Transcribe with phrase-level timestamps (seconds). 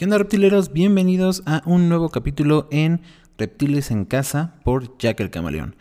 [0.00, 0.72] ¿Qué onda reptileros?
[0.72, 3.02] Bienvenidos a un nuevo capítulo en
[3.36, 5.76] Reptiles en Casa por Jack el Camaleón.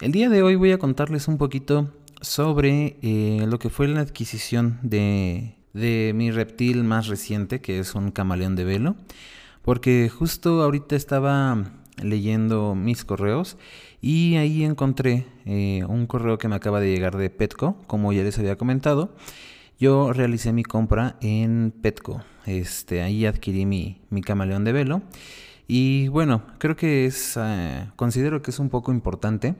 [0.00, 1.92] El día de hoy voy a contarles un poquito
[2.22, 7.94] sobre eh, lo que fue la adquisición de, de mi reptil más reciente, que es
[7.94, 8.96] un camaleón de velo,
[9.60, 11.62] porque justo ahorita estaba
[12.02, 13.58] leyendo mis correos
[14.00, 18.22] y ahí encontré eh, un correo que me acaba de llegar de Petco, como ya
[18.22, 19.14] les había comentado.
[19.80, 22.22] Yo realicé mi compra en Petco.
[22.44, 25.00] Este, ahí adquirí mi, mi camaleón de velo.
[25.66, 29.54] Y bueno, creo que es, eh, considero que es un poco importante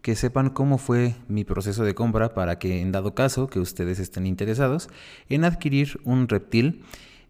[0.00, 3.98] que sepan cómo fue mi proceso de compra para que en dado caso que ustedes
[3.98, 4.88] estén interesados
[5.28, 6.82] en adquirir un reptil,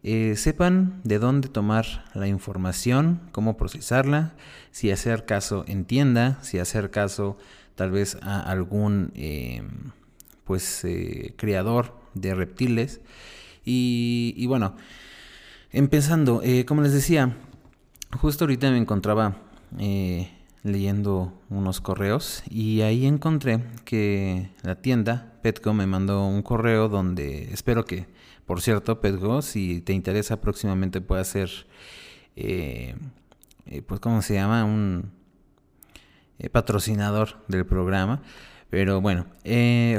[0.05, 4.35] eh, sepan de dónde tomar la información, cómo procesarla,
[4.71, 7.37] si hacer caso en tienda, si hacer caso
[7.74, 9.62] tal vez a algún eh,
[10.45, 13.01] pues eh, creador de reptiles.
[13.65, 14.75] Y, bueno,
[15.71, 17.37] empezando, como les decía,
[18.21, 19.37] justo ahorita me encontraba
[20.63, 27.52] leyendo unos correos y ahí encontré que la tienda Petco me mandó un correo donde
[27.52, 28.07] espero que
[28.51, 31.51] por cierto, Pedro, si te interesa próximamente puede ser,
[32.35, 32.97] eh,
[33.67, 34.65] eh, pues, ¿cómo se llama?
[34.65, 35.13] Un
[36.41, 38.23] eh, patrocinador del programa.
[38.71, 39.26] Pero bueno,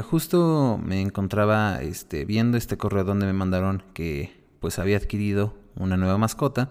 [0.02, 5.96] justo me encontraba este, viendo este correo donde me mandaron que pues había adquirido una
[5.96, 6.70] nueva mascota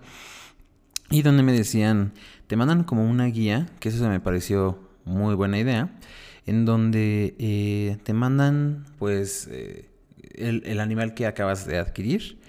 [1.09, 2.13] y donde me decían,
[2.47, 5.99] te mandan como una guía, que eso me pareció muy buena idea,
[6.45, 9.49] en donde te mandan pues
[10.35, 12.39] el, animal que acabas de adquirir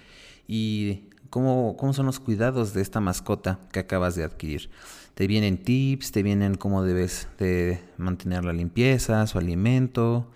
[0.46, 4.68] y cómo, cómo son los cuidados de esta mascota que acabas de adquirir.
[5.14, 10.30] Te vienen tips, te vienen cómo debes de mantener la limpieza, su alimento,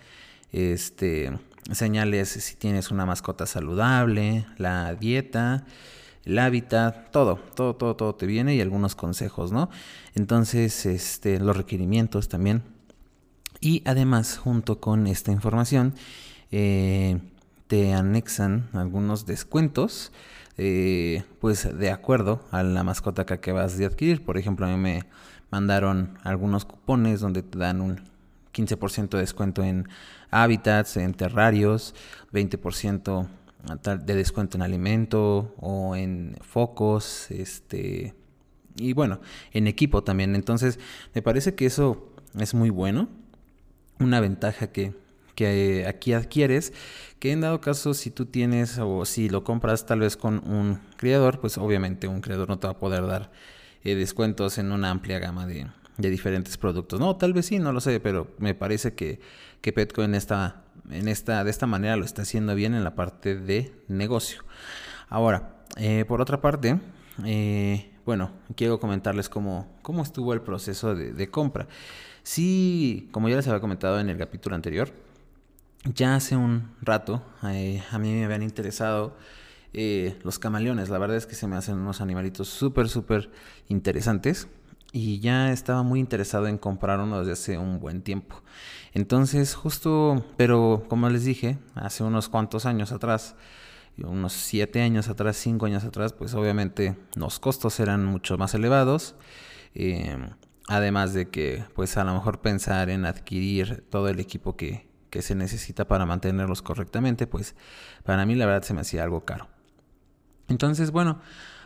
[0.53, 1.39] este,
[1.71, 5.67] señales si tienes una mascota saludable, la dieta,
[6.25, 9.69] el hábitat, todo, todo, todo, todo te viene y algunos consejos, ¿no?
[10.15, 12.63] Entonces, este, los requerimientos también.
[13.61, 15.95] Y además, junto con esta información,
[16.53, 17.21] eh,
[17.67, 20.11] te anexan algunos descuentos,
[20.59, 24.25] eh, pues de acuerdo a la mascota que acabas de adquirir.
[24.25, 25.05] Por ejemplo, a mí me
[25.51, 28.01] mandaron algunos cupones donde te dan un
[28.53, 29.89] 15% de descuento en
[30.31, 31.95] hábitats, en terrarios,
[32.33, 33.29] 20%
[34.05, 38.15] de descuento en alimento o en focos, este
[38.77, 39.21] y bueno,
[39.53, 40.35] en equipo también.
[40.35, 40.79] Entonces,
[41.15, 43.09] me parece que eso es muy bueno.
[43.99, 44.95] Una ventaja que
[45.37, 46.73] que aquí adquieres,
[47.21, 50.81] que en dado caso si tú tienes o si lo compras tal vez con un
[50.97, 53.31] criador, pues obviamente un criador no te va a poder dar
[53.85, 56.99] eh, descuentos en una amplia gama de, diferentes productos.
[56.99, 59.21] No, tal vez sí, no lo sé, pero me parece que,
[59.61, 62.95] que Petco en esta, en esta, de esta manera lo está haciendo bien en la
[62.95, 64.43] parte de negocio.
[65.09, 66.81] Ahora, eh, por otra parte,
[67.25, 71.69] eh, bueno, quiero comentarles cómo, cómo estuvo el proceso de, de compra.
[72.23, 74.93] Sí, como ya les había comentado en el capítulo anterior,
[75.85, 79.17] ya hace un rato eh, a mí me habían interesado
[79.73, 80.89] eh, los camaleones.
[80.89, 83.31] La verdad es que se me hacen unos animalitos súper, súper
[83.69, 84.49] interesantes.
[84.93, 88.43] Y ya estaba muy interesado en comprar uno desde hace un buen tiempo.
[88.95, 93.37] Entonces, justo, pero como les dije, hace unos cuantos años atrás,
[93.99, 99.15] unos siete años atrás, cinco años atrás, pues obviamente los costos eran mucho más elevados.
[99.75, 100.17] Eh,
[100.69, 104.87] además de que, pues a lo mejor pensar en adquirir todo el equipo que,
[105.17, 107.55] que se necesita para mantenerlos correctamente, pues
[108.05, 109.49] para mí la verdad se me hacía algo caro.
[110.49, 111.21] Entonces, bueno,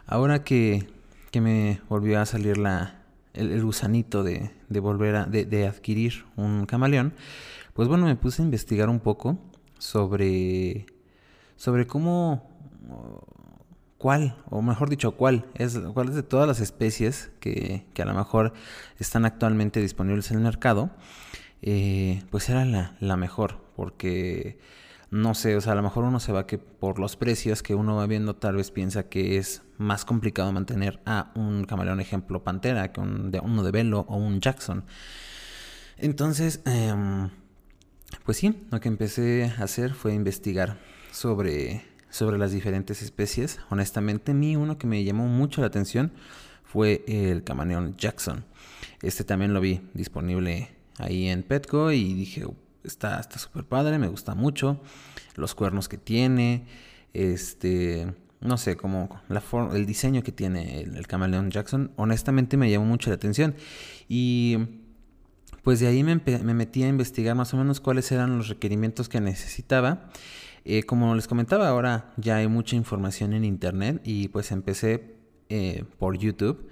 [0.06, 0.88] ahora que,
[1.32, 3.02] que me volvió a salir la,
[3.34, 7.12] el, gusanito de, de volver a de, de, adquirir un camaleón,
[7.74, 9.36] pues bueno, me puse a investigar un poco
[9.78, 10.86] sobre,
[11.56, 12.48] sobre cómo,
[13.98, 18.04] cuál, o mejor dicho, cuál es, cuál es de todas las especies que, que a
[18.04, 18.52] lo mejor
[19.00, 20.90] están actualmente disponibles en el mercado
[21.62, 24.58] eh, pues era la, mejor, porque
[25.10, 27.74] no sé, o sea, a lo mejor uno se va que por los precios que
[27.74, 32.44] uno va viendo, tal vez piensa que es más complicado mantener a un camaleón ejemplo
[32.44, 34.84] Pantera que de, uno de Velo o un Jackson.
[35.98, 37.30] Entonces, em,
[38.24, 40.78] pues sí, lo que empecé a hacer fue investigar
[41.12, 43.60] sobre, sobre las diferentes especies.
[43.68, 46.12] Honestamente, a mí uno que me llamó mucho la atención
[46.64, 48.44] fue el camaleón Jackson.
[49.02, 52.44] Este también lo vi disponible ahí en Petco y dije,
[52.84, 54.80] está súper padre, me gusta mucho,
[55.36, 56.66] los cuernos que tiene,
[57.12, 59.42] este, no sé, como la
[59.74, 63.54] el diseño que tiene el, camaleón Jackson, honestamente me llamó mucho la atención.
[64.08, 64.58] Y
[65.62, 69.08] pues de ahí me, me, metí a investigar más o menos cuáles eran los requerimientos
[69.08, 70.10] que necesitaba.
[70.64, 75.16] Eh, como les comentaba, ahora ya hay mucha información en internet y pues empecé
[75.48, 76.68] eh, por YouTube.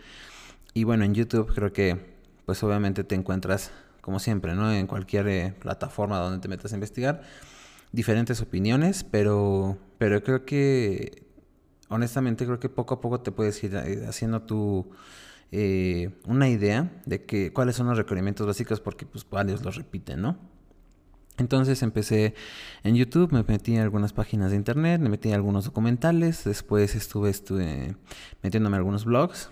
[0.75, 3.73] Y bueno, en YouTube creo que pues obviamente te encuentras,
[4.09, 4.73] como siempre, ¿no?
[4.73, 7.21] En cualquier eh, plataforma donde te metas a investigar,
[7.93, 11.27] diferentes opiniones, pero, pero creo que,
[11.91, 14.91] honestamente, creo que poco a poco te puedes ir haciendo tu
[15.53, 20.23] eh, una idea de que, cuáles son los requerimientos básicos porque pues varios los repiten,
[20.23, 20.39] ¿no?
[21.37, 22.35] Entonces empecé
[22.85, 26.95] en YouTube, me metí en algunas páginas de internet, me metí en algunos documentales, después
[26.95, 27.95] estuve, estuve
[28.43, 29.51] metiéndome en algunos blogs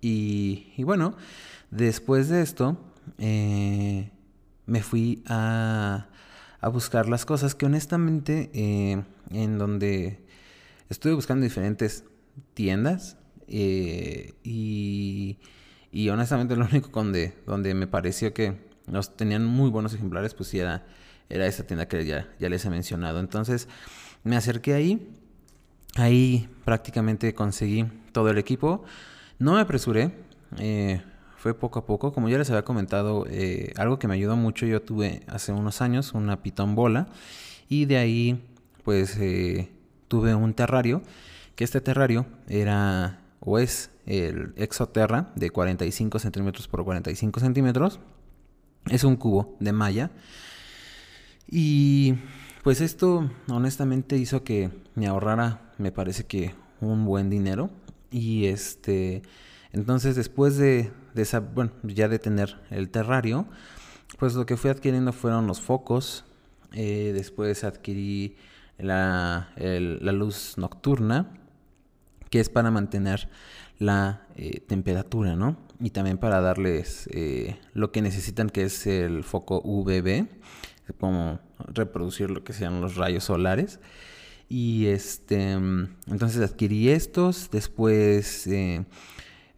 [0.00, 1.16] y, bueno,
[1.72, 2.78] después de esto
[3.18, 4.10] eh,
[4.66, 6.08] me fui a,
[6.60, 10.24] a, buscar las cosas que honestamente eh, en donde
[10.88, 12.04] estuve buscando diferentes
[12.54, 13.16] tiendas
[13.48, 15.38] eh, y,
[15.90, 20.52] y, honestamente lo único donde, donde me pareció que los tenían muy buenos ejemplares, pues
[20.54, 20.86] era,
[21.28, 23.20] era esa tienda que ya, ya les he mencionado.
[23.20, 23.68] Entonces
[24.24, 25.08] me acerqué ahí,
[25.96, 28.84] ahí prácticamente conseguí todo el equipo.
[29.38, 30.12] No me apresuré,
[30.58, 31.02] eh,
[31.38, 32.12] fue poco a poco.
[32.12, 35.80] Como ya les había comentado, eh, algo que me ayudó mucho, yo tuve hace unos
[35.80, 37.08] años una pitón bola
[37.68, 38.44] y de ahí
[38.84, 39.18] pues
[40.08, 41.02] tuve un terrario,
[41.54, 48.00] que este terrario era o es el Exoterra de 45 centímetros por 45 centímetros.
[48.90, 50.10] Es un cubo de malla.
[51.46, 52.14] Y
[52.62, 57.70] pues esto honestamente hizo que me ahorrara, me parece que un buen dinero.
[58.10, 59.22] Y este,
[59.72, 60.90] entonces después de,
[61.54, 63.46] bueno, ya de tener el terrario,
[64.18, 66.24] pues lo que fui adquiriendo fueron los focos.
[66.72, 68.36] Eh, después adquirí
[68.76, 71.32] la, la luz nocturna
[72.30, 73.28] que es para mantener
[73.78, 75.56] la eh, temperatura, ¿no?
[75.80, 80.26] Y también para darles eh, lo que necesitan, que es el foco UVB,
[80.98, 83.78] como reproducir lo que sean los rayos solares.
[84.48, 88.48] Y este, entonces adquirí estos, después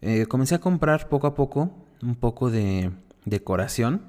[0.01, 1.71] eh, comencé a comprar poco a poco
[2.01, 2.91] un poco de
[3.25, 4.01] decoración,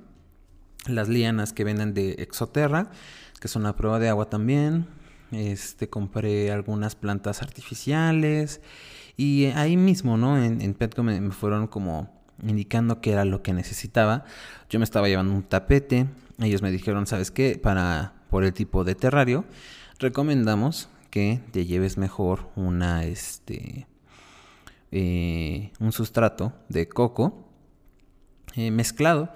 [0.86, 2.90] las lianas que venden de Exoterra,
[3.40, 4.86] que son a prueba de agua también,
[5.30, 8.60] este, compré algunas plantas artificiales
[9.16, 10.42] y ahí mismo, ¿no?
[10.42, 14.24] En, Petco me, fueron como indicando qué era lo que necesitaba.
[14.68, 16.06] Yo me estaba llevando un tapete.
[16.38, 17.58] Ellos me dijeron, ¿sabes qué?
[17.62, 19.44] Para, por el tipo de terrario,
[19.98, 23.86] recomendamos que te lleves mejor una, este,
[24.92, 27.48] eh, un sustrato de coco
[28.54, 29.32] eh, mezclado.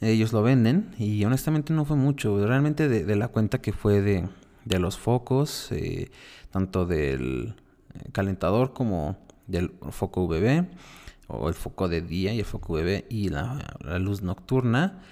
[0.00, 2.46] Ellos lo venden y honestamente no fue mucho.
[2.46, 4.26] Realmente de la cuenta que fue de
[4.64, 6.10] de los focos, eh,
[6.50, 7.54] tanto del
[8.12, 10.66] calentador como del foco UVB,
[11.28, 15.02] o el foco de día y el foco UVB y la, luz nocturna,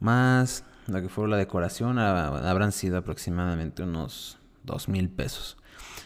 [0.00, 5.56] más la que fue la decoración, habrán sido aproximadamente unos dos mil pesos.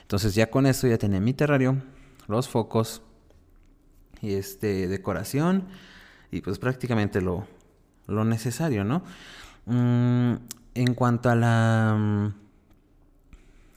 [0.02, 1.82] Entonces ya con eso ya tenía mi terrario,
[2.26, 3.02] los focos
[4.20, 5.64] y este decoración
[6.31, 7.46] y pues prácticamente lo,
[8.06, 9.02] lo necesario, ¿no?
[9.66, 10.34] Mm,
[10.75, 12.32] en cuanto a la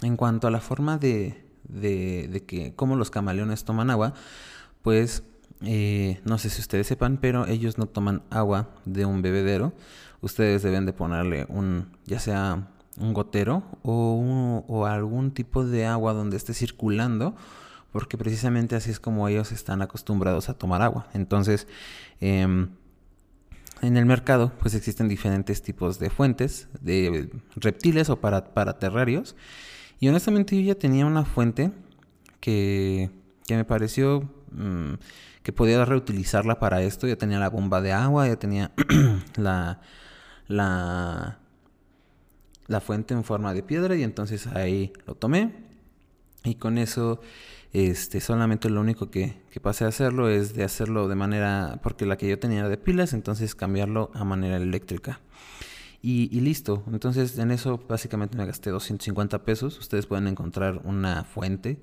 [0.01, 4.13] en cuanto a la forma de, de, que cómo los camaleones toman agua,
[4.81, 5.23] pues
[5.61, 9.73] eh, no sé si ustedes sepan, pero ellos no toman agua de un bebedero.
[10.21, 12.67] Ustedes deben de ponerle un, ya sea
[12.99, 17.35] un gotero o, o algún tipo de agua donde esté circulando,
[17.97, 21.07] porque precisamente así es como ellos están acostumbrados a tomar agua.
[21.15, 21.67] Entonces,
[22.19, 22.69] em,
[23.81, 29.35] en el mercado, pues existen diferentes tipos de fuentes de reptiles o para, para terrarios.
[29.99, 31.71] Y honestamente yo ya tenía una fuente
[32.39, 33.09] que,
[33.47, 34.93] que me pareció mm,
[35.41, 37.07] que podía reutilizarla para esto.
[37.07, 38.73] Ya tenía la bomba de agua, ya tenía
[39.37, 39.81] la,
[40.47, 41.39] la,
[42.67, 45.65] la fuente en forma de piedra y entonces ahí lo tomé.
[46.43, 47.21] Y con eso
[47.77, 52.05] este, solamente lo único que, que, pasé a hacerlo es de hacerlo de manera, porque
[52.05, 55.19] la que yo tenía era de pilas, entonces cambiarlo a manera eléctrica.
[56.01, 56.83] Y, listo.
[56.91, 59.77] Entonces en eso básicamente me gasté 250 pesos.
[59.77, 61.81] Ustedes pueden encontrar una fuente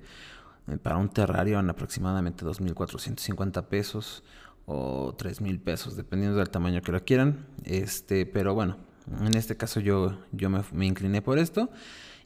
[0.67, 4.23] eh, para un terrario en aproximadamente 2.450 pesos
[4.65, 7.45] o 3.000 pesos, dependiendo del tamaño que lo quieran.
[7.65, 8.77] Este, pero bueno,
[9.21, 11.69] en este caso yo, yo me, me incliné por esto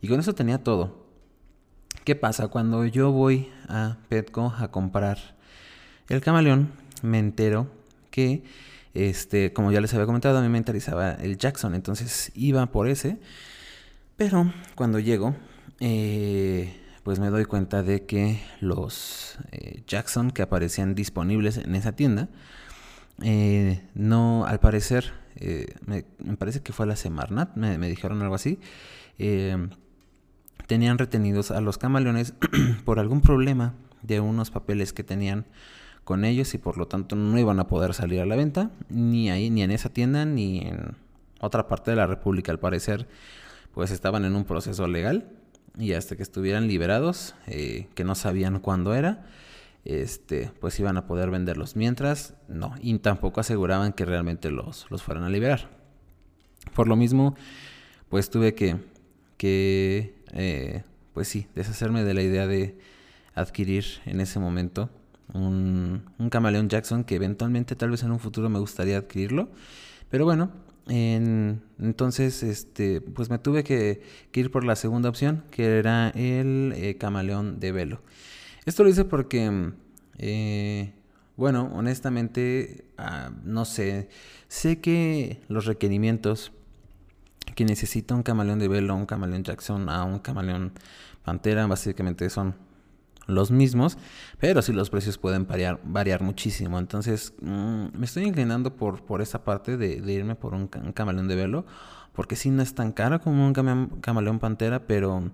[0.01, 1.08] y con eso tenía todo.
[2.09, 2.47] ¿Qué pasa?
[2.47, 5.19] Cuando yo voy a Petco a comprar
[6.07, 6.71] el camaleón,
[7.03, 7.69] me entero
[8.09, 8.43] que
[8.95, 12.87] este, como ya les había comentado, a mí me interesaba el Jackson, entonces iba por
[12.87, 13.19] ese.
[14.17, 15.35] Pero cuando llego,
[15.81, 21.91] eh, pues me doy cuenta de que los eh, Jackson que aparecían disponibles en esa
[21.91, 22.27] tienda,
[23.21, 25.13] eh, no, al parecer,
[25.85, 26.05] me,
[26.37, 28.59] parece que fue la Semarnat, me, dijeron algo así,
[30.69, 32.35] tenían retenidos a los camaleones
[32.85, 33.73] por algún problema
[34.03, 35.47] de unos papeles que tenían
[36.03, 39.31] con ellos y por lo tanto no iban a poder salir a la venta, ni
[39.31, 40.95] ahí, ni en esa tienda, ni en
[41.39, 42.51] otra parte de la República.
[42.51, 43.07] Al parecer,
[43.73, 45.31] pues estaban en un proceso legal
[45.75, 49.25] y hasta que estuvieran liberados, eh, que no sabían cuándo era,
[49.85, 51.75] este, pues iban a poder venderlos.
[51.75, 55.67] Mientras, no, y tampoco aseguraban que realmente los, los fueran a liberar.
[56.75, 57.35] Por lo mismo,
[58.07, 58.77] pues tuve que,
[59.37, 60.83] que eh,
[61.13, 62.77] pues sí, deshacerme de la idea de
[63.35, 64.89] adquirir en ese momento
[65.33, 69.49] un, un camaleón Jackson que eventualmente tal vez en un futuro me gustaría adquirirlo.
[70.09, 70.51] Pero bueno,
[70.89, 74.01] entonces, este, pues me tuve que,
[74.33, 78.01] ir por la segunda opción, que era el eh, camaleón de velo.
[78.65, 79.71] Esto lo hice porque,
[80.17, 80.93] eh,
[81.37, 84.09] bueno, honestamente, ah, no sé,
[84.47, 86.51] sé que los requerimientos
[87.59, 90.71] que necesita un camaleón de velo, un camaleón Jackson, a un camaleón
[91.25, 92.55] Pantera, básicamente son
[93.27, 93.97] los mismos,
[94.39, 96.79] pero sí los precios pueden variar, variar muchísimo.
[96.79, 101.35] Entonces, mm, me estoy inclinando por, por esa parte de, irme por un, camaleón de
[101.35, 101.65] velo,
[102.13, 103.51] porque sí no es tan caro como un
[103.99, 105.29] camaleón, pantera, pero,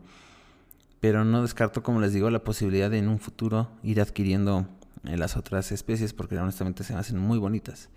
[1.02, 4.66] pero no descarto, como les digo, la posibilidad de en un futuro ir adquiriendo
[5.04, 7.90] eh, las otras especies, porque honestamente se me hacen muy bonitas.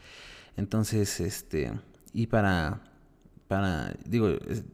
[0.59, 1.73] Entonces, este,
[2.13, 2.83] y para,
[3.49, 4.29] para, digo,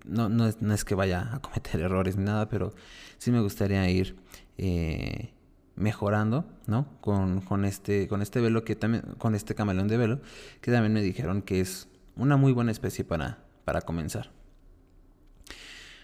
[0.04, 2.74] no, no, es, no es que vaya a cometer errores ni nada, pero
[3.18, 4.16] sí me gustaría ir
[4.58, 5.32] eh,
[5.76, 6.86] mejorando, ¿no?
[7.00, 10.20] Con, con, este, con este velo que también, con este camaleón de velo,
[10.60, 14.30] que también me dijeron que es una muy buena especie para, para comenzar.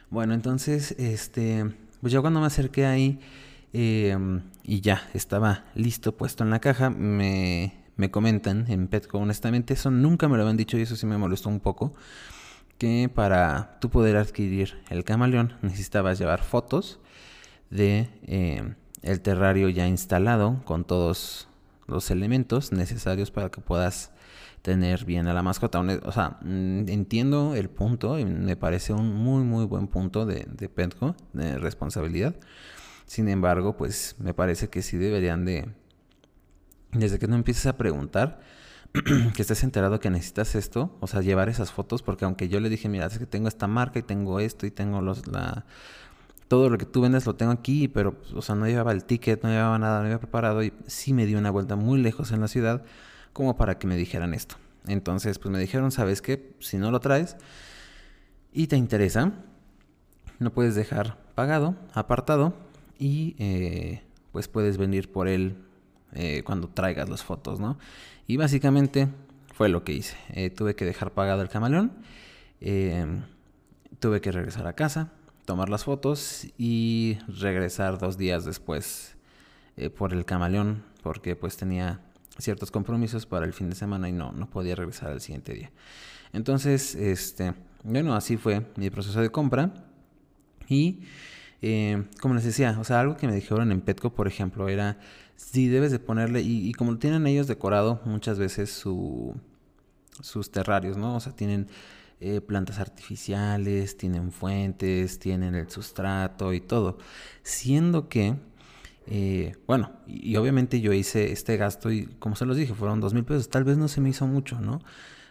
[0.08, 3.20] Bueno, entonces, este, pues yo cuando me acerqué ahí
[3.72, 9.74] em, y ya estaba listo, puesto en la caja, me, me comentan en Petco, honestamente,
[9.74, 11.94] eso nunca me lo habían dicho y eso sí me molestó un poco,
[12.80, 16.98] que para tú poder adquirir el camaleón necesitabas llevar fotos
[17.68, 21.46] de eh, el terrario ya instalado con todos
[21.86, 24.12] los elementos necesarios para que puedas
[24.62, 25.78] tener bien a la mascota.
[25.78, 30.46] O sea, mm, entiendo el punto y me parece un muy muy buen punto de,
[30.50, 32.34] de Petco, de responsabilidad.
[33.04, 35.68] Sin embargo, pues me parece que sí deberían de,
[36.92, 38.40] desde que no empieces a preguntar,
[39.34, 42.68] que estés enterado que necesitas esto, o sea, llevar esas fotos, porque aunque yo le
[42.68, 45.64] dije, mira, es que tengo esta marca y tengo esto y tengo los, la,
[46.48, 49.42] todo lo que tú vendes lo tengo aquí, pero, o sea, no llevaba el ticket,
[49.44, 52.40] no llevaba nada, no había preparado y sí me dio una vuelta muy lejos en
[52.40, 52.82] la ciudad
[53.32, 54.56] como para que me dijeran esto.
[54.88, 56.56] Entonces, pues me dijeron, ¿sabes qué?
[56.58, 57.36] Si no lo traes
[58.52, 59.32] y te interesa,
[60.40, 62.54] no puedes dejar pagado, apartado
[62.98, 65.56] y eh, pues puedes venir por él
[66.14, 67.78] eh, cuando traigas las fotos, ¿no?
[68.26, 69.08] Y básicamente
[69.54, 70.16] fue lo que hice.
[70.30, 71.92] Eh, tuve que dejar pagado el camaleón,
[74.00, 75.12] tuve que regresar a casa,
[75.44, 79.16] tomar las fotos y regresar dos días después
[79.76, 82.00] eh, por el camaleón porque pues tenía
[82.38, 85.70] ciertos compromisos para el fin de semana y no, no podía regresar al siguiente día.
[86.32, 89.72] Entonces, este, bueno, así fue mi proceso de compra
[90.68, 91.00] y
[91.62, 94.98] eh, como les decía, o sea, algo que me dijeron en Petco, por ejemplo, era
[95.40, 99.34] si debes de ponerle, y, y como tienen ellos decorado muchas veces su,
[100.20, 101.16] sus terrarios, ¿no?
[101.16, 101.68] O sea, tienen
[102.20, 106.98] eh, plantas artificiales, tienen fuentes, tienen el sustrato y todo.
[107.42, 108.36] Siendo que,
[109.06, 113.14] eh, bueno, y, obviamente yo hice este gasto y como se los dije, fueron dos
[113.14, 114.80] mil pesos, tal vez no se me hizo mucho, ¿no?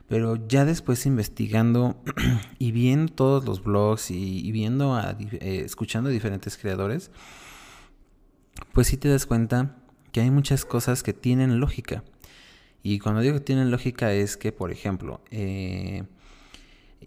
[0.08, 2.01] Pero ya después investigando
[2.60, 7.12] y viendo todos los blogs y, viendo, a, eh, escuchando a diferentes creadores,
[8.74, 9.75] pues sí te das cuenta
[10.12, 12.04] que hay muchas cosas que tienen lógica.
[12.84, 16.04] Y cuando digo que tienen lógica es que, por ejemplo, eh,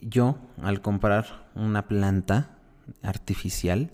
[0.01, 2.59] yo al comprar una planta
[3.03, 3.91] artificial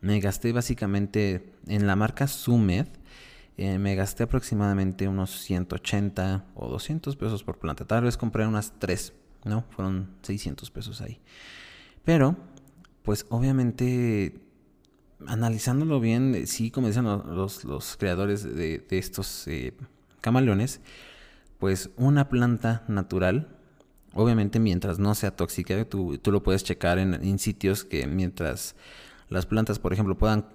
[0.00, 2.86] me gasté básicamente en la marca Sumed
[3.56, 7.84] eh, me gasté aproximadamente unos 180 o 200 pesos por planta.
[7.84, 9.12] Tal vez compré unas 3,
[9.44, 9.66] ¿no?
[9.68, 11.20] Fueron 600 pesos ahí.
[12.02, 12.36] Pero,
[13.02, 14.40] pues obviamente,
[15.26, 19.74] analizándolo bien, sí, como dicen los, los creadores de, estos eh,
[20.20, 20.80] camaleones,
[21.58, 23.60] pues una planta natural
[24.12, 28.74] Obviamente mientras no sea tóxica, tú, tú lo puedes checar en, sitios que mientras
[29.28, 30.46] las plantas, por ejemplo, puedan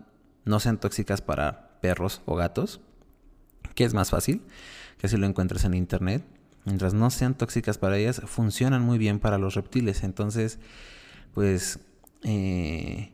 [0.43, 2.81] no sean tóxicas para perros o gatos,
[3.73, 4.41] que es más fácil,
[4.97, 6.23] que si lo encuentres en internet,
[6.65, 10.03] mientras no sean tóxicas para ellas, funcionan muy bien para los reptiles.
[10.03, 10.59] Entonces,
[11.33, 11.79] pues,
[12.23, 13.13] eh,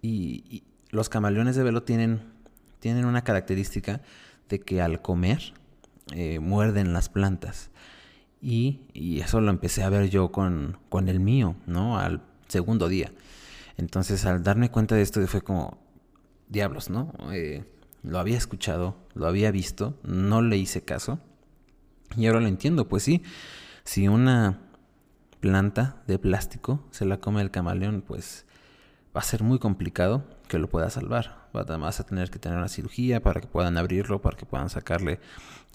[0.00, 2.22] y, los camaleones de velo tienen,
[2.80, 4.00] tienen una característica
[4.48, 5.52] de que al comer
[6.12, 7.70] eh, muerden las plantas.
[8.40, 8.80] Y,
[9.20, 11.98] eso lo empecé a ver yo con, con el mío, ¿no?
[11.98, 13.12] Al segundo día.
[13.76, 15.78] Entonces al darme cuenta de esto fue como,
[16.48, 17.12] diablos, ¿no?
[17.32, 17.64] Eh,
[18.02, 21.18] lo había escuchado, lo había visto, no le hice caso.
[22.16, 23.22] Y ahora lo entiendo, pues sí,
[23.82, 24.60] si una
[25.40, 28.46] planta de plástico se la come el camaleón, pues
[29.14, 31.48] va a ser muy complicado que lo pueda salvar.
[31.52, 35.20] Vas a tener que tener una cirugía para que puedan abrirlo, para que puedan sacarle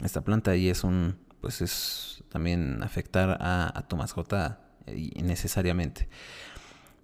[0.04, 6.10] esta planta y es un, pues es también afectar a, tu mascota innecesariamente.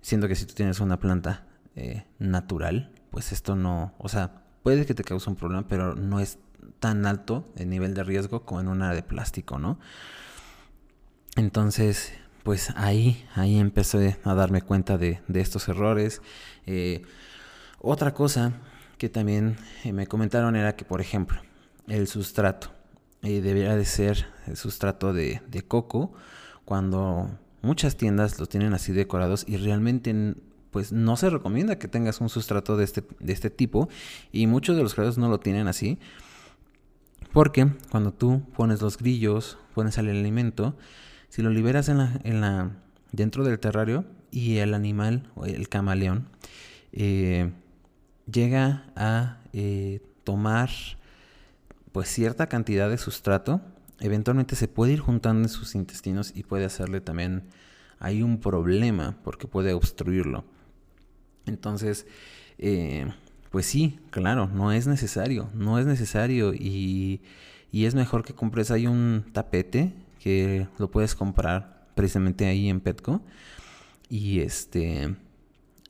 [0.01, 4.85] Siendo que si tú tienes una planta eh, natural, pues esto no, o sea, puede
[4.85, 6.37] que te cause un problema, pero no es
[6.79, 9.79] tan alto el nivel de riesgo como en una de plástico, ¿no?
[11.35, 12.13] Entonces,
[12.45, 16.21] pues ahí, ahí empecé a darme cuenta de, estos errores.
[16.67, 17.01] Eh,
[17.79, 18.53] otra cosa
[18.99, 21.41] que también eh, me comentaron era que, por ejemplo,
[21.87, 22.69] el sustrato
[23.23, 26.13] eh, debería de ser el sustrato de, de, coco
[26.65, 27.31] cuando
[27.63, 30.35] muchas tiendas lo tienen así decorados y realmente
[30.69, 33.89] pues no se recomienda que tengas un sustrato de este, de este tipo
[34.31, 35.97] y muchos de los creadores no lo tienen así
[37.33, 40.77] porque cuando tú pones los grillos, pones el alimento,
[41.35, 42.71] si lo liberas en la, en la,
[43.11, 46.29] dentro del terrario y el animal, el camaleón,
[46.93, 47.51] eh,
[48.31, 50.69] llega a eh, tomar
[51.91, 53.59] pues cierta cantidad de sustrato,
[53.99, 57.43] eventualmente se puede ir juntando en sus intestinos y puede hacerle también
[57.99, 60.45] hay un problema porque puede obstruirlo.
[61.47, 62.07] Entonces,
[62.59, 63.11] eh,
[63.51, 67.19] pues sí, claro, no es necesario, no es necesario y,
[67.73, 72.79] y es mejor que compres ahí un tapete que lo puedes comprar precisamente ahí en
[72.81, 73.21] Petco
[74.09, 75.15] y este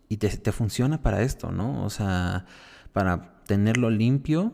[0.10, 1.86] y te, funciona para esto, ¿no?
[1.86, 2.46] O sea,
[2.92, 4.52] para tenerlo limpio,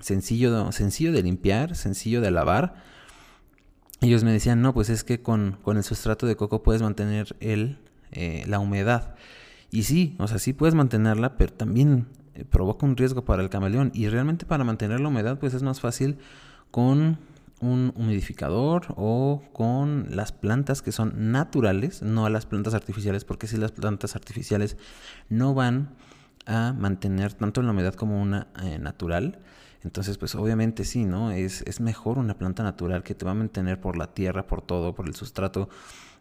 [0.00, 2.76] sencillo, sencillo de limpiar, sencillo de lavar.
[4.00, 7.36] Ellos me decían, no, pues es que con, con el sustrato de coco puedes mantener
[7.40, 7.78] el,
[8.12, 9.14] eh, la humedad.
[9.70, 13.50] Y sí, o sea, sí puedes mantenerla, pero también eh, provoca un riesgo para el
[13.50, 13.90] camaleón.
[13.92, 16.16] Y realmente para mantener la humedad, pues es más fácil
[16.70, 17.18] con
[17.60, 23.56] un humidificador o con las plantas que son naturales, no las plantas artificiales, porque si
[23.56, 24.76] las plantas artificiales
[25.28, 25.94] no van
[26.46, 29.40] a mantener tanto la humedad como una eh, natural,
[29.82, 31.30] entonces pues obviamente sí, ¿no?
[31.30, 34.62] Es, es mejor una planta natural que te va a mantener por la tierra, por
[34.62, 35.68] todo, por el sustrato,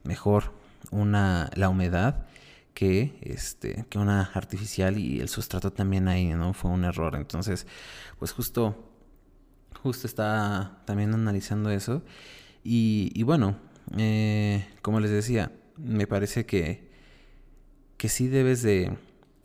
[0.04, 0.54] mejor
[0.92, 2.26] una, la humedad
[2.74, 6.54] que, este, que una artificial y el sustrato también ahí, ¿no?
[6.54, 7.16] Fue un error.
[7.16, 7.66] Entonces,
[8.20, 8.76] pues justo
[9.82, 12.04] justo estaba también analizando eso.
[12.64, 13.56] Y, bueno,
[13.98, 16.90] eh, como les decía, me parece que,
[17.96, 18.98] que sí debes de,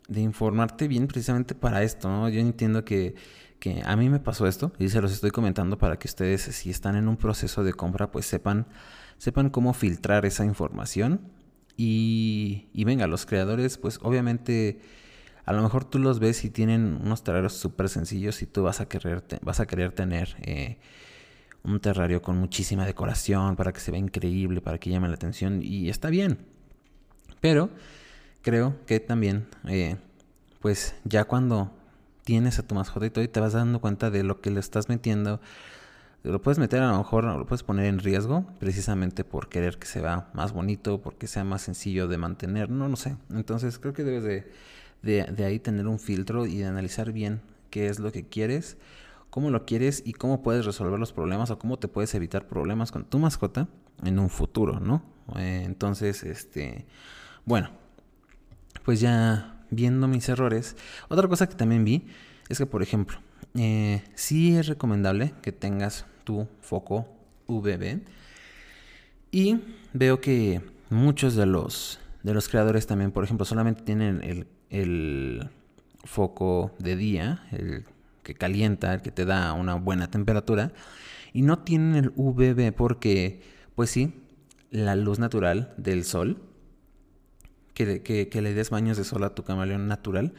[0.09, 2.27] de informarte bien precisamente para esto.
[2.27, 3.15] Yo entiendo que,
[3.59, 6.69] que a mí me pasó esto y se los estoy comentando para que ustedes, si
[6.69, 8.67] están en un proceso de compra, pues sepan,
[9.17, 11.21] sepan cómo filtrar esa información.
[11.77, 14.81] Y, y venga, los creadores, pues obviamente
[15.45, 18.79] a lo mejor tú los ves y tienen unos terrarios súper sencillos y tú vas
[18.79, 20.77] a querer, vas a querer tener eh,
[21.63, 25.61] un terrario con muchísima decoración para que se vea increíble, para que llame la atención
[25.61, 26.39] y está bien.
[27.41, 27.69] Pero
[28.41, 29.97] creo que también, eh,
[30.61, 31.71] pues ya cuando
[32.23, 34.87] tienes a tu mascota y y te vas dando cuenta de lo que le estás
[34.87, 35.41] metiendo,
[36.23, 39.87] lo puedes meter a lo mejor, lo puedes poner en riesgo precisamente por querer que
[39.87, 43.17] se vea más bonito, porque sea más sencillo de mantener, no, no sé.
[43.29, 44.49] Entonces creo que debes de
[45.03, 48.77] de, ahí tener un filtro y de analizar bien qué es lo que quieres,
[49.29, 52.91] cómo lo quieres y cómo puedes resolver los problemas o cómo te puedes evitar problemas
[52.91, 53.67] con tu mascota
[54.03, 55.03] en un futuro, ¿no?
[55.37, 56.85] Eh, entonces, este,
[57.45, 57.69] bueno,
[58.85, 60.75] pues ya viendo mis errores,
[61.09, 62.07] otra cosa que también vi
[62.49, 63.19] es que, por ejemplo,
[63.55, 67.07] eh, sí es recomendable que tengas tu foco
[67.47, 68.01] VB
[69.31, 69.59] y
[69.93, 75.49] veo que muchos de los de los creadores también, por ejemplo, solamente tienen el el
[76.03, 77.85] foco de día, el
[78.23, 80.73] que calienta, el que te da una buena temperatura,
[81.31, 83.41] y no tienen el UVB porque,
[83.75, 84.21] pues sí,
[84.71, 86.41] la luz natural del sol,
[87.73, 90.33] que, le des baños de sol a tu camaleón natural,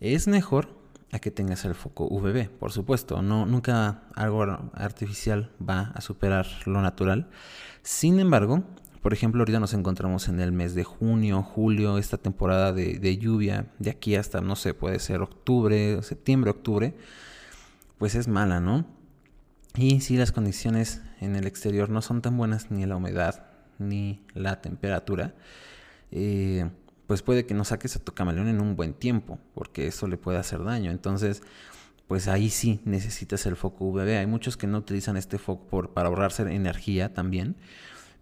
[0.00, 0.68] es mejor
[1.12, 3.22] a que tengas el foco UVB, por supuesto.
[3.22, 4.42] No, nunca algo
[4.74, 7.28] artificial va a superar lo natural.
[7.82, 8.64] Sin embargo,
[9.04, 13.66] por ejemplo, ahorita nos encontramos en el mes de junio, julio, esta temporada de, lluvia,
[13.78, 16.94] de aquí hasta, no sé, puede ser octubre, septiembre, octubre,
[17.98, 18.86] pues es mala, ¿no?
[19.76, 23.44] Y si las condiciones en el exterior no son tan buenas, ni la humedad,
[23.78, 25.34] ni la temperatura,
[26.10, 26.70] eh,
[27.06, 30.16] pues puede que no saques a tu camaleón en un buen tiempo, porque eso le
[30.16, 30.90] puede hacer daño.
[30.90, 31.42] Entonces,
[32.08, 34.18] pues ahí sí necesitas el foco UVB.
[34.18, 37.56] Hay muchos que no utilizan este foco por, para ahorrarse energía también.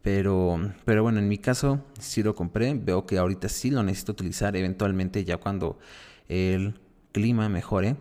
[0.02, 2.74] Pero, pero bueno, en mi caso sí lo compré.
[2.74, 5.78] Veo que ahorita sí lo necesito utilizar eventualmente ya cuando
[6.28, 6.74] el
[7.12, 7.96] clima mejore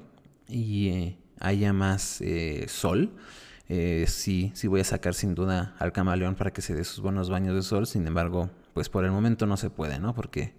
[0.48, 3.12] y eh, haya más eh, sol.
[3.70, 7.02] Eh, sí, sí voy a sacar sin duda al camaleón para que se dé sus
[7.02, 7.86] buenos baños de sol.
[7.86, 10.16] Sin embargo, pues por el momento no se puede, ¿no?
[10.16, 10.56] Porque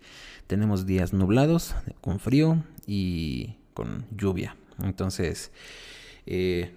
[0.46, 4.56] tenemos días nublados, con frío y con lluvia.
[4.82, 5.50] Entonces,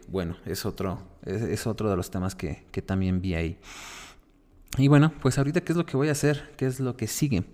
[0.07, 3.57] bueno, es otro, es, otro de los temas que, que también vi ahí.
[4.77, 6.53] Y bueno, pues ahorita, ¿qué es lo que voy a hacer?
[6.57, 7.45] ¿Qué es lo que sigue?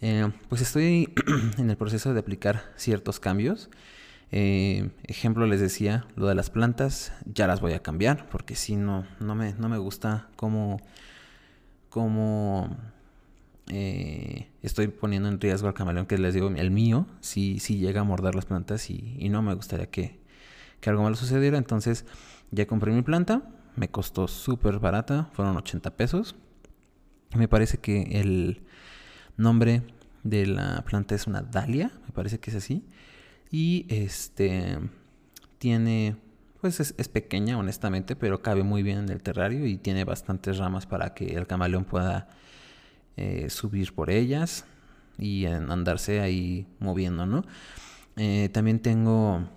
[0.00, 1.12] Eh, pues estoy
[1.58, 3.70] en el proceso de aplicar ciertos cambios.
[4.32, 8.76] Eh, ejemplo, les decía, lo de las plantas, ya las voy a cambiar, porque si
[8.76, 10.80] no, no me, no me gusta cómo,
[11.88, 12.76] cómo
[13.68, 18.00] eh, estoy poniendo en riesgo al camaleón, que les digo, el mío, si, si llega
[18.00, 20.18] a morder las plantas y, y no me gustaría que,
[20.80, 21.58] que algo malo sucediera.
[21.58, 22.04] Entonces,
[22.50, 23.42] ya compré mi planta,
[23.76, 26.36] me costó súper barata, fueron 80 pesos.
[27.34, 28.62] Me parece que el
[29.36, 29.82] nombre
[30.22, 32.84] de la planta es una dalia, me parece que es así.
[33.50, 34.78] Y este
[35.58, 36.16] tiene,
[36.60, 40.86] pues es, pequeña honestamente, pero cabe muy bien en el terrario y tiene bastantes ramas
[40.86, 42.28] para que el camaleón pueda
[43.16, 44.64] eh, subir por ellas
[45.18, 47.44] y andarse ahí moviendo, ¿no?
[48.16, 49.48] Eh, también tengo,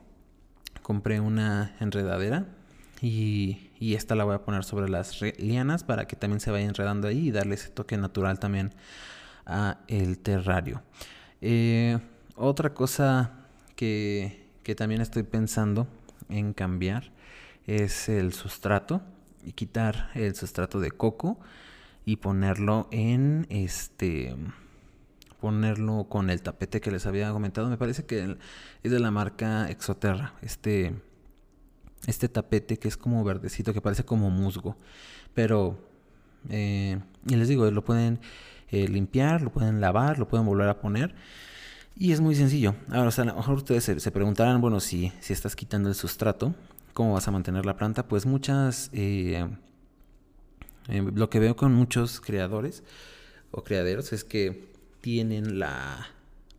[0.81, 2.45] compré una enredadera
[3.01, 7.07] y, esta la voy a poner sobre las lianas para que también se vaya enredando
[7.07, 8.73] ahí y darle ese toque natural también
[9.45, 10.81] a el terrario.
[11.41, 11.97] Eh,
[12.35, 13.31] otra cosa
[13.75, 15.87] que, también estoy pensando
[16.29, 17.11] en cambiar
[17.65, 19.01] es el sustrato
[19.43, 21.39] y quitar el sustrato de coco
[22.05, 24.35] y ponerlo en este
[25.41, 28.37] ponerlo con el tapete que les había comentado me parece que
[28.83, 30.93] es de la marca Exoterra este
[32.07, 34.77] este tapete que es como verdecito, que parece como musgo.
[35.33, 35.77] Pero,
[36.49, 38.19] eh, y les digo, lo pueden
[38.71, 41.15] eh, limpiar, lo pueden lavar, lo pueden volver a poner.
[41.95, 42.75] Y es muy sencillo.
[42.89, 46.55] Ahora, a lo mejor ustedes se, preguntarán, bueno, si, si estás quitando el sustrato,
[46.93, 48.07] ¿cómo vas a mantener la planta?
[48.07, 49.45] Pues muchas, eh,
[50.87, 52.83] lo que veo con muchos creadores
[53.51, 54.69] o criaderos es que
[55.01, 56.07] tienen la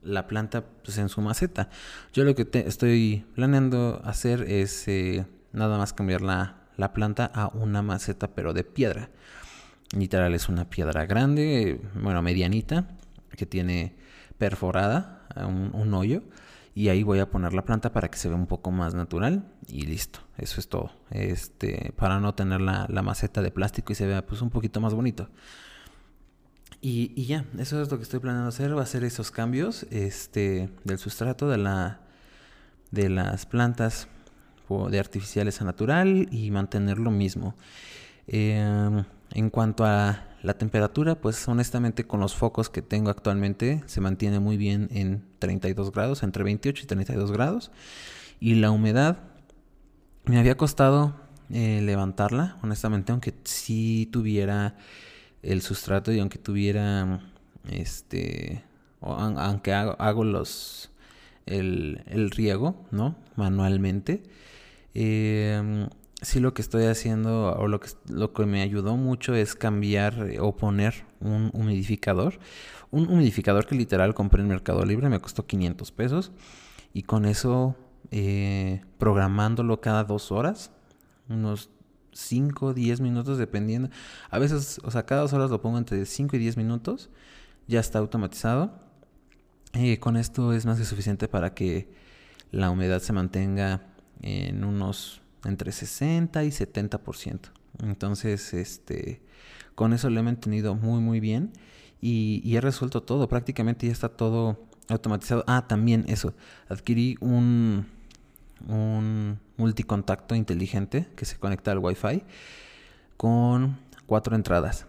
[0.03, 1.69] la planta pues, en su maceta.
[2.13, 6.57] Yo lo que estoy planeando hacer es eh, nada más cambiar la,
[6.95, 9.11] planta a una maceta pero de piedra.
[9.93, 12.89] Literal es una piedra grande, bueno, medianita,
[13.37, 13.97] que tiene
[14.39, 16.23] perforada un, un, hoyo.
[16.75, 19.45] Y ahí voy a poner la planta para que se vea un poco más natural.
[19.69, 20.93] Y listo, eso es todo.
[21.11, 24.81] Este, para no tener la, la maceta de plástico y se vea pues un poquito
[24.81, 25.29] más bonito.
[26.83, 30.71] Y, ya, eso es lo que estoy planeando hacer, va a hacer esos cambios este,
[30.85, 32.01] del sustrato de, la,
[32.91, 34.09] de las plantas
[34.91, 37.55] de artificiales a natural y mantener lo mismo.
[38.29, 44.01] Em, en cuanto a la temperatura, pues honestamente con los focos que tengo actualmente se
[44.01, 47.71] mantiene muy bien en 32 grados, entre 28 y 32 grados.
[48.39, 49.19] Y la humedad
[50.25, 51.15] me había costado
[51.51, 54.77] eh, levantarla, honestamente, aunque sí tuviera
[55.43, 57.21] el sustrato y aunque tuviera
[57.71, 58.65] este
[59.01, 60.91] aunque hago, los
[61.47, 64.23] el, el, riego no manualmente
[64.95, 65.89] eh,
[66.23, 70.31] sí lo que estoy haciendo o lo que lo que me ayudó mucho es cambiar
[70.31, 72.39] eh, o poner un humidificador.
[72.91, 76.33] Un humidificador que literal compré en Mercado Libre me costó 500 pesos
[76.93, 77.77] y con eso
[78.11, 80.73] eh, programándolo cada dos horas
[81.29, 81.71] unos
[82.13, 83.91] 5, 10 minutos dependiendo.
[84.31, 87.11] A veces, o sea, cada dos horas lo pongo entre 5 y 10 minutos.
[87.67, 88.73] Ya está automatizado.
[90.01, 91.93] Con esto es más que suficiente para que
[92.51, 93.87] la humedad se mantenga
[94.21, 97.39] en unos entre 60 y 70%.
[97.83, 99.23] Entonces, este,
[99.75, 101.53] con eso lo he mantenido muy, muy bien.
[102.01, 103.29] Y, y he resuelto todo.
[103.29, 105.45] Prácticamente ya está todo automatizado.
[105.47, 106.35] Ah, también eso.
[106.69, 107.87] Adquirí un
[108.69, 112.23] un multicontacto inteligente que se conecta al Wi-Fi
[113.17, 114.87] con cuatro entradas.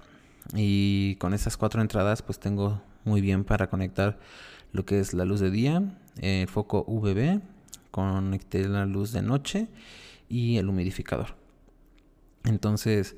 [0.56, 4.20] Y con esas cuatro entradas pues tengo muy bien para conectar
[4.72, 5.84] lo que es la luz de día,
[6.18, 7.42] el foco VB,
[7.92, 9.68] conecté la luz de noche
[10.30, 11.36] y el humidificador.
[12.46, 13.16] Entonces,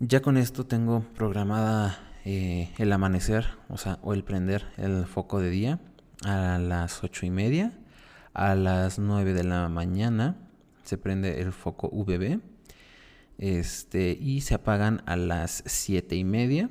[0.00, 5.40] ya con esto tengo programada eh, el amanecer, o sea, o el prender el foco
[5.40, 5.80] de día
[6.24, 7.72] a las ocho y media
[8.38, 10.36] a las 9 de la mañana
[10.84, 12.40] se prende el foco VB
[13.38, 16.70] este, y se apagan a las 7 y media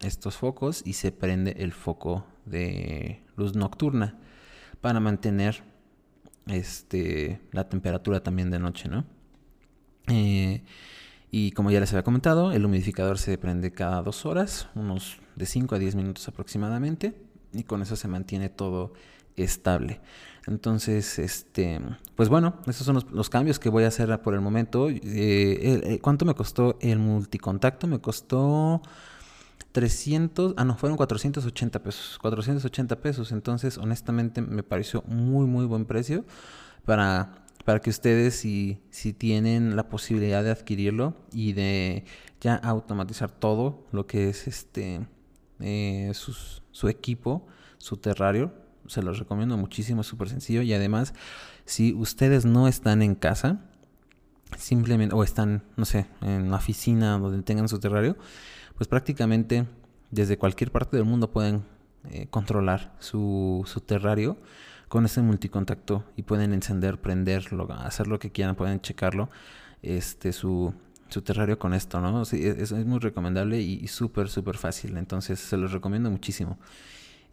[0.00, 4.18] estos focos y se prende el foco de luz nocturna
[4.80, 5.62] para mantener
[6.46, 9.04] este, la temperatura también de noche, ¿no?
[10.06, 10.62] Eh,
[11.30, 15.44] Y como ya les había comentado, el humidificador se prende cada dos horas, unos de
[15.44, 17.14] 5 a 10 minutos aproximadamente,
[17.52, 18.94] y con eso se mantiene todo
[19.36, 20.00] estable.
[20.48, 21.80] Entonces, este,
[22.16, 24.88] pues bueno, esos son los, cambios que voy a hacer por el momento.
[24.88, 27.86] Eh, eh, ¿Cuánto me costó el multicontacto?
[27.86, 28.82] Me costó
[29.72, 33.32] 300, ah no, fueron 480 pesos, 480 pesos.
[33.32, 36.24] Entonces, honestamente, me pareció muy, muy buen precio
[36.84, 42.04] para para que ustedes si, si tienen la posibilidad de adquirirlo y de
[42.40, 45.06] ya automatizar todo lo que es este
[45.60, 48.54] eh, su equipo, su terrario,
[48.86, 51.14] se los recomiendo muchísimo, es súper sencillo y además
[51.64, 53.60] si ustedes no están en casa,
[54.56, 58.16] simplemente, o están, no sé, en la oficina donde tengan su terrario,
[58.76, 59.66] pues prácticamente
[60.10, 61.64] desde cualquier parte del mundo pueden
[62.10, 64.38] eh, controlar su, su terrario
[64.88, 69.28] con ese multicontacto y pueden encender, prenderlo, hacer lo que quieran, pueden checarlo,
[69.82, 70.72] este, su,
[71.08, 72.24] su terrario con esto, ¿no?
[72.24, 76.58] Sí, es, muy recomendable y, súper, súper fácil, entonces se los recomiendo muchísimo.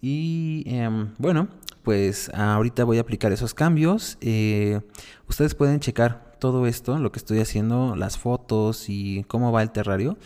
[0.01, 1.47] Y em, bueno,
[1.84, 4.17] pues ahorita voy a aplicar esos cambios.
[4.21, 4.81] Eh,
[5.27, 9.71] ustedes pueden checar todo esto, lo que estoy haciendo, las fotos y cómo va el
[9.71, 10.17] terrario.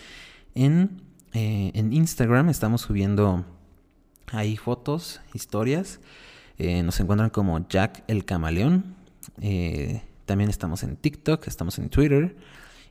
[0.55, 1.01] En,
[1.33, 3.45] eh, en Instagram estamos subiendo
[4.31, 5.99] ahí fotos, historias.
[6.57, 8.95] Eh, nos encuentran como Jack el Camaleón.
[10.25, 12.35] También estamos en TikTok, estamos en Twitter.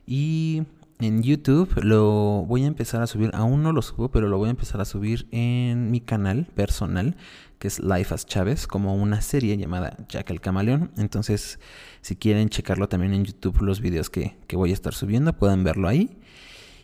[0.05, 0.63] Y
[0.99, 4.47] en YouTube lo voy a empezar a subir, aún no lo subo, pero lo voy
[4.47, 7.15] a empezar a subir en mi canal personal,
[7.57, 10.91] que es Life as Chávez, como una serie llamada Jack el Camaleón.
[10.97, 11.59] Entonces,
[12.01, 15.63] si quieren checarlo también en YouTube, los videos que, que voy a estar subiendo, pueden
[15.63, 16.17] verlo ahí.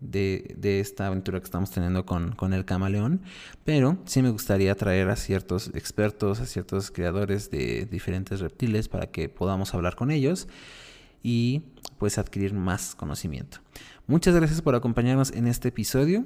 [0.00, 3.22] de, de, esta aventura que estamos teniendo con, con, el camaleón.
[3.64, 9.06] Pero sí me gustaría traer a ciertos expertos, a ciertos creadores de diferentes reptiles para
[9.06, 10.48] que podamos hablar con ellos
[11.22, 11.62] y
[11.98, 13.58] pues adquirir más conocimiento.
[14.06, 16.24] Muchas gracias por acompañarnos en este episodio.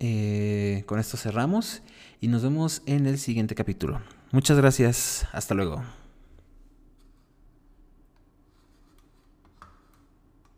[0.00, 1.82] Eh, con esto cerramos
[2.20, 4.00] y nos vemos en el siguiente capítulo.
[4.32, 5.99] Muchas gracias, hasta luego.